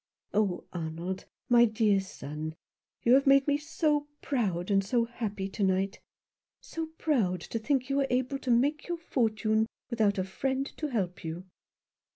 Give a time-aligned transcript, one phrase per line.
[0.33, 2.55] Oh, Arnold, my dear son,
[3.03, 5.99] you have made me so proud and so happy to night—
[6.59, 10.87] so proud to think you were able to make your fortune without a friend to
[10.87, 11.45] help you."